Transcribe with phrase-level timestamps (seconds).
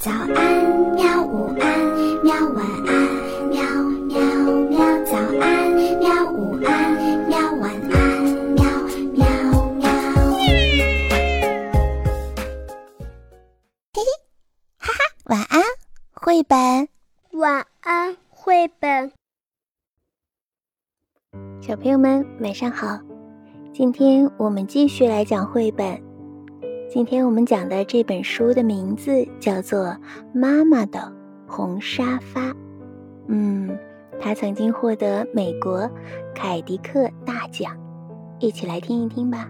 [0.00, 0.32] 早安，
[0.94, 1.22] 喵！
[1.26, 1.78] 午安，
[2.24, 2.32] 喵！
[2.54, 2.90] 晚安，
[3.50, 3.60] 喵
[4.08, 4.18] 喵
[4.70, 5.04] 喵！
[5.04, 6.32] 早安，喵！
[6.32, 6.96] 午安，
[7.28, 7.36] 喵！
[7.60, 8.22] 晚安，
[8.54, 8.64] 喵
[9.12, 9.26] 喵
[9.74, 9.90] 喵！
[13.92, 14.02] 嘿嘿，
[14.78, 15.60] 哈哈，晚安，
[16.14, 16.88] 绘本。
[17.32, 19.12] 晚安，绘本。
[21.60, 22.98] 小朋友们，晚上好！
[23.74, 26.09] 今天我们继续来讲绘本。
[26.92, 29.86] 今天我们讲的这本书的名字叫做
[30.34, 31.00] 《妈妈的
[31.46, 32.48] 红沙发》。
[33.28, 33.78] 嗯，
[34.18, 35.88] 它曾经获得美国
[36.34, 37.70] 凯迪克大奖。
[38.40, 39.48] 一起来听一听吧。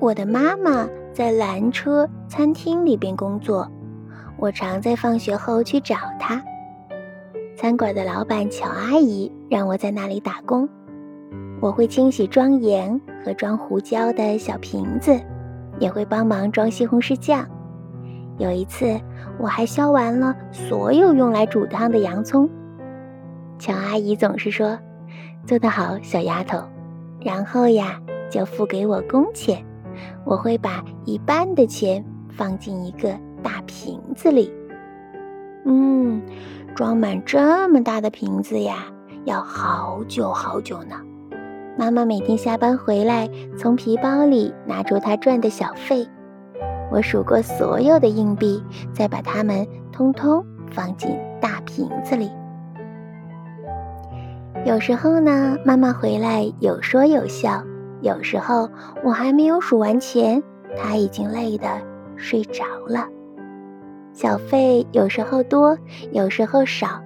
[0.00, 3.70] 我的妈妈在蓝车餐厅里边工作，
[4.38, 6.42] 我常在放学后去找她。
[7.54, 10.66] 餐馆的老板乔阿姨让我在那里打工。
[11.60, 15.18] 我会清洗庄严和装胡椒的小瓶子，
[15.78, 17.46] 也会帮忙装西红柿酱。
[18.38, 19.00] 有一次，
[19.38, 22.48] 我还削完了所有用来煮汤的洋葱。
[23.58, 24.78] 乔阿姨总是说
[25.46, 26.62] ：“做得好，小丫头。”
[27.20, 29.64] 然后呀，就付给我工钱。
[30.24, 34.52] 我会把一半的钱放进一个大瓶子里。
[35.64, 36.20] 嗯，
[36.74, 38.86] 装满这么大的瓶子呀，
[39.24, 40.96] 要好久好久呢。
[41.82, 46.06] 妈妈每天下班回来，从皮包里拿出她赚的小费。
[46.92, 51.10] 我数过所有的硬币，再把它们通通放进
[51.40, 52.30] 大瓶子里。
[54.64, 57.60] 有时候呢，妈妈回来有说有笑；
[58.00, 58.70] 有时候
[59.02, 60.40] 我还没有数完钱，
[60.76, 61.66] 她已经累得
[62.14, 63.08] 睡着了。
[64.12, 65.76] 小费有时候多，
[66.12, 67.02] 有时候少。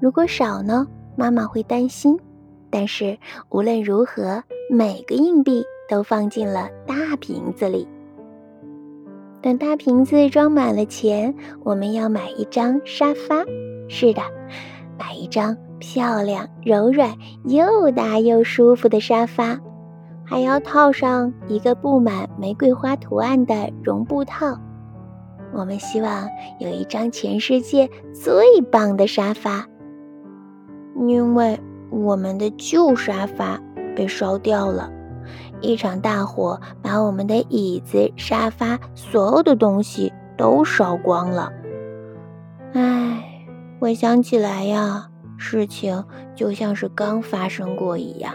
[0.00, 2.18] 如果少呢，妈妈会担心。
[2.70, 7.88] 但是无论如何，每个硬币都放进了大瓶子里。
[9.40, 13.44] 等大瓶子装满了钱，我们要买一张沙发。
[13.88, 14.20] 是的，
[14.98, 19.60] 买一张漂亮、柔软又大又舒服的沙发，
[20.24, 24.58] 还要套上一个布满玫瑰花图案的绒布套。
[25.52, 26.28] 我们希望
[26.58, 29.66] 有一张全世界最棒的沙发，
[31.06, 31.58] 因为。
[31.96, 33.58] 我们的旧沙发
[33.94, 34.90] 被烧掉了，
[35.62, 41.50] 一场大火把我们的椅子、沙发，所有的东西都烧光了。
[42.74, 43.46] 唉，
[43.80, 45.08] 我想起来呀，
[45.38, 48.34] 事情就像是刚发生过一样。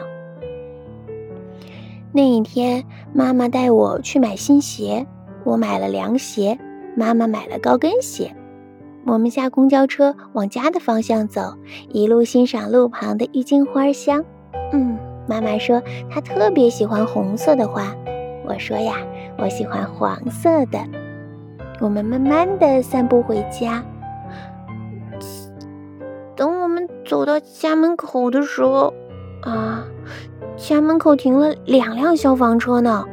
[2.11, 2.83] 那一天，
[3.13, 5.05] 妈妈带我去买新鞋，
[5.45, 6.57] 我买了凉鞋，
[6.97, 8.35] 妈妈买了高跟鞋。
[9.05, 11.55] 我们下公交车往家的方向走，
[11.89, 14.23] 一路欣赏路旁的郁金花香。
[14.71, 14.97] 嗯，
[15.27, 17.95] 妈妈说她特别喜欢红色的花，
[18.45, 18.95] 我说呀，
[19.37, 20.79] 我喜欢黄色的。
[21.79, 23.83] 我们慢慢的散步回家。
[26.35, 28.93] 等我们走到家门口的时候，
[29.41, 29.83] 啊，
[30.55, 33.03] 家门口停了两辆消防车呢，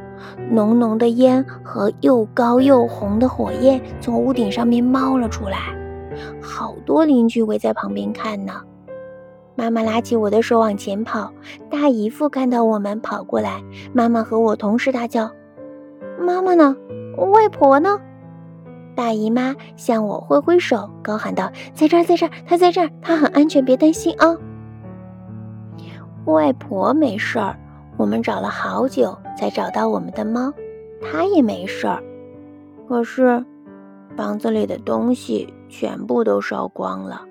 [0.51, 5.75] 浓浓的烟和又高又红的火焰从屋顶上面冒了出来。
[6.41, 8.63] 好多邻居围在旁边看呢。
[9.55, 11.33] 妈妈拉起我的手往前跑，
[11.69, 13.63] 大姨夫看到我们跑过来，
[13.93, 15.31] 妈妈和我同时大叫
[16.21, 16.77] ：“妈妈呢？
[17.17, 18.01] 外婆呢？”
[18.95, 24.37] 大姨妈向我挥挥手，高喊道：“在这儿，在这儿，她在这儿，她很安全，别担心啊。”
[26.27, 27.59] 外婆没事儿，
[27.97, 30.53] 我们找了好久才找到我们的猫，
[31.01, 32.03] 它也没事儿。
[32.89, 33.45] 可是。
[34.17, 37.23] 房子里的东西全部都烧光了，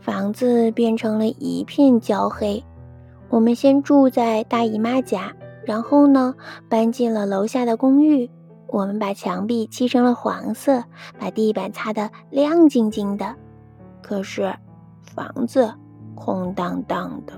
[0.00, 2.64] 房子变成了一片焦黑。
[3.28, 5.32] 我们先住在大姨妈家，
[5.64, 6.34] 然后呢，
[6.68, 8.30] 搬进了楼下的公寓。
[8.66, 10.84] 我们把墙壁漆成了黄色，
[11.18, 13.36] 把地板擦得亮晶晶的。
[14.00, 14.54] 可是，
[15.02, 15.74] 房子
[16.14, 17.32] 空荡荡的。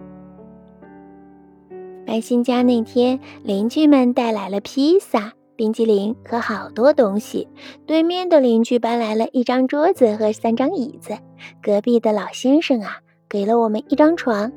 [2.07, 5.33] 搬新家那天，邻居们带来了披萨。
[5.63, 7.47] 冰激凌和好多东西。
[7.87, 11.17] 对面的邻居搬来了一张桌子和三张椅子。
[11.63, 12.99] 隔壁的老先生啊，
[13.29, 14.51] 给了我们一张床，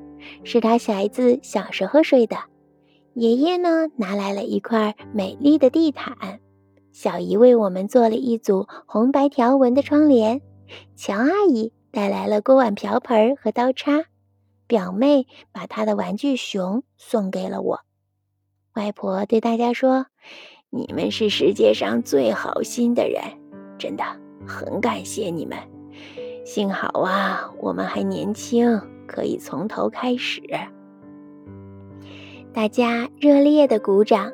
[0.44, 2.36] 是他小孩子小时候睡的。
[3.14, 6.40] 爷爷呢，拿来了一块美丽的地毯。
[6.92, 10.42] 小姨为我们做了一组红白条纹的窗帘。
[10.96, 14.06] 乔阿姨带来了锅碗瓢盆和刀叉。
[14.66, 17.82] 表妹把她的玩具熊送给了我。
[18.74, 20.08] 外婆对大家说。
[20.76, 23.24] 你们是世界上最好心的人，
[23.78, 24.04] 真的
[24.46, 25.58] 很感谢你们。
[26.44, 30.42] 幸好啊，我们还年轻，可以从头开始。
[32.52, 34.30] 大家热烈的鼓掌。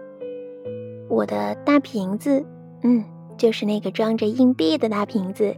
[1.08, 2.44] 我的大瓶子，
[2.82, 3.06] 嗯，
[3.38, 5.56] 就是那个装着硬币的大瓶子，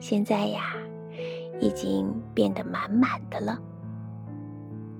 [0.00, 0.62] 现在呀，
[1.60, 3.58] 已经变得满满的了。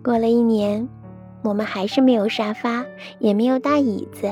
[0.05, 0.87] 过了一年，
[1.43, 2.85] 我们还是没有沙发，
[3.19, 4.31] 也没有大椅子。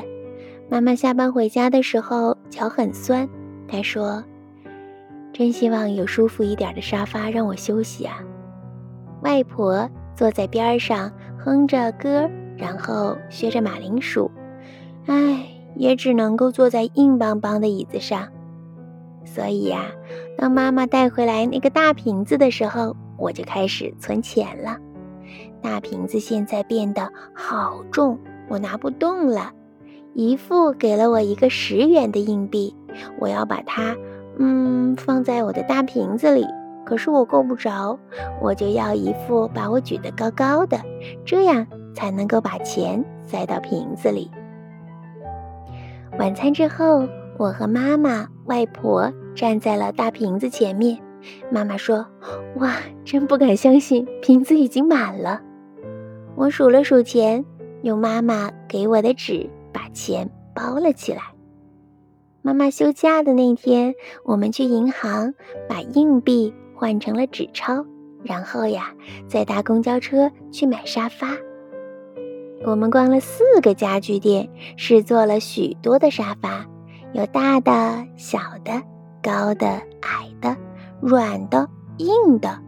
[0.70, 3.28] 妈妈下班回家的时候脚很酸，
[3.67, 4.22] 她说
[5.34, 8.19] ：“真希望有舒服一点的沙发让我休息啊。”
[9.22, 14.31] 外婆坐在边上哼着歌，然后削着马铃薯。
[15.06, 15.44] 唉，
[15.75, 18.28] 也只能够坐在硬邦邦的椅子上。
[19.25, 19.87] 所以呀，
[20.38, 24.78] 当妈妈带回来那个大瓶子的时候，我就开始存钱了。
[25.61, 28.17] 大瓶子现在变得好重，
[28.49, 29.52] 我拿不动了。
[30.15, 32.75] 姨父给了我一个十元的硬币，
[33.19, 33.97] 我要把它，
[34.39, 36.47] 嗯，放在我的大瓶子里。
[36.85, 37.99] 可是我够不着，
[38.41, 40.79] 我就要姨父把我举得高高的，
[41.25, 44.31] 这样才能够把钱塞到瓶子里。
[46.19, 47.06] 晚餐之后，
[47.39, 50.99] 我和妈妈、外婆站在了大瓶子前面。
[51.51, 52.05] 妈妈说
[52.56, 52.75] ：“哇，
[53.05, 55.41] 真不敢相信，瓶子已经满了。”
[56.35, 57.45] 我数了数钱，
[57.83, 59.49] 用妈妈给我的纸
[59.93, 61.23] 钱包了起来。
[62.43, 63.95] 妈妈休假的那天，
[64.25, 65.35] 我们去银行
[65.69, 67.85] 把硬币换成了纸钞，
[68.25, 68.95] 然后呀，
[69.29, 71.37] 再搭公交车去买沙发。
[72.65, 76.67] 我们逛了四个家具店，试坐了许多的沙发，
[77.13, 78.83] 有大的、小的、
[79.23, 80.57] 高的、矮的、
[81.01, 82.59] 软的、硬的。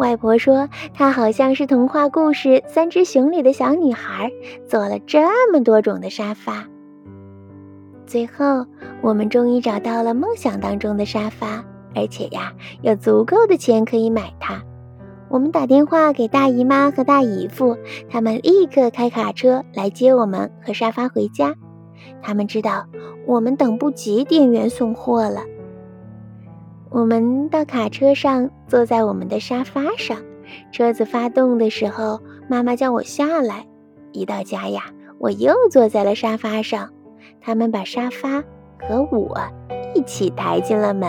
[0.00, 4.32] 外婆说，她好像是童话故事《三只熊》里的小女孩，
[4.66, 6.64] 做了这么多种的沙发。
[8.06, 8.64] 最后，
[9.02, 11.62] 我们终于找到了梦想当中的沙发，
[11.94, 14.62] 而且呀，有足够的钱可以买它。
[15.28, 17.76] 我们打电话给大姨妈和大姨夫，
[18.08, 21.54] 他们立刻开卡车来接我们和沙发回家。
[22.22, 22.86] 他们知道
[23.26, 25.42] 我们等不及店员送货了。
[26.90, 30.18] 我们到卡车上，坐在我们的沙发上。
[30.72, 33.64] 车子发动的时候，妈妈叫我下来。
[34.10, 34.82] 一到家呀，
[35.18, 36.90] 我又坐在了沙发上。
[37.40, 38.42] 他们把沙发
[38.80, 39.38] 和我
[39.94, 41.08] 一起抬进了门。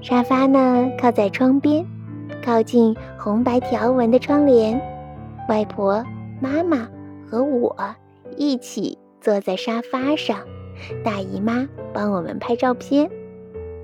[0.00, 1.84] 沙发呢，靠在窗边，
[2.44, 4.80] 靠近红白条纹的窗帘。
[5.48, 6.04] 外婆、
[6.40, 6.88] 妈妈
[7.28, 7.76] 和我
[8.36, 10.38] 一起坐在沙发上。
[11.02, 13.10] 大姨妈帮我们拍照片。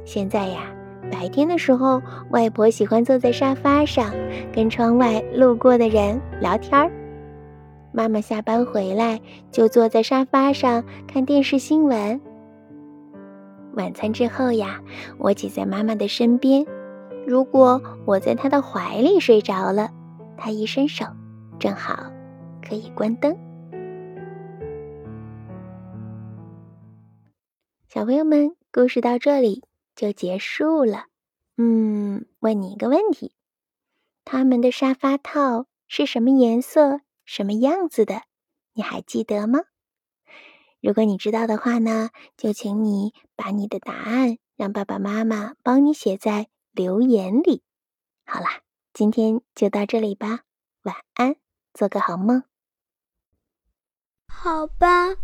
[0.04, 0.72] 现在呀，
[1.10, 4.12] 白天的时候，外婆喜欢坐在沙发上，
[4.52, 6.90] 跟窗外路过的人聊天儿。
[7.92, 9.20] 妈妈下班回来
[9.50, 12.20] 就坐在沙发上看电视新闻。
[13.74, 14.80] 晚餐之后呀，
[15.18, 16.64] 我挤在妈妈的身边。
[17.26, 19.90] 如果我在她的怀里睡着了，
[20.36, 21.06] 她一伸手，
[21.58, 22.04] 正好
[22.66, 23.34] 可以关灯。
[27.88, 29.62] 小朋友们，故事到这里。
[29.94, 31.06] 就结束了。
[31.56, 33.34] 嗯，问你一个问题：
[34.24, 38.22] 他们的沙发套是什么颜色、什么样子的？
[38.72, 39.60] 你还记得吗？
[40.80, 47.62] 如果你知道的话呢，就请你把你的答案让爸爸妈妈帮你写在留言里。
[48.26, 48.62] 好啦，
[48.92, 50.40] 今天就到这里吧，
[50.82, 51.36] 晚安，
[51.72, 52.42] 做个好梦。
[54.26, 55.14] 好吧，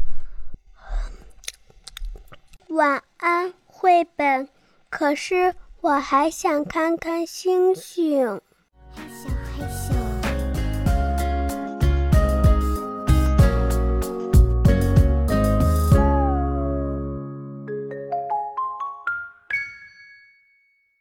[2.69, 4.49] 晚安，绘本。
[4.91, 8.41] 可是我还想看看星星。